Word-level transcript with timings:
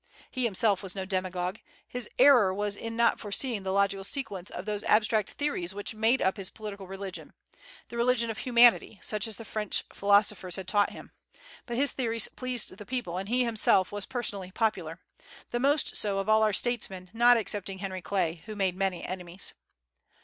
He 0.31 0.45
himself 0.45 0.81
was 0.81 0.95
no 0.95 1.05
demagogue. 1.05 1.59
His 1.87 2.09
error 2.17 2.51
was 2.55 2.75
in 2.75 2.95
not 2.95 3.19
foreseeing 3.19 3.61
the 3.61 3.71
logical 3.71 4.03
sequence 4.03 4.49
of 4.49 4.65
those 4.65 4.83
abstract 4.85 5.29
theories 5.29 5.75
which 5.75 5.93
made 5.93 6.23
up 6.23 6.37
his 6.37 6.49
political 6.49 6.87
religion, 6.87 7.33
the 7.89 7.97
religion 7.97 8.31
of 8.31 8.39
humanity, 8.39 8.97
such 9.03 9.27
as 9.27 9.35
the 9.35 9.45
French 9.45 9.83
philosophers 9.93 10.55
had 10.55 10.67
taught 10.67 10.89
him. 10.89 11.11
But 11.67 11.77
his 11.77 11.91
theories 11.91 12.29
pleased 12.29 12.75
the 12.77 12.83
people, 12.83 13.19
and 13.19 13.29
he 13.29 13.43
himself 13.43 13.91
was 13.91 14.07
personally 14.07 14.49
popular, 14.49 14.99
the 15.51 15.59
most 15.59 15.95
so 15.95 16.17
of 16.17 16.27
all 16.27 16.41
our 16.41 16.51
statesmen, 16.51 17.11
not 17.13 17.37
excepting 17.37 17.77
Henry 17.77 18.01
Clay, 18.01 18.41
who 18.47 18.55
made 18.55 18.75
many 18.75 19.05
enemies. 19.05 19.53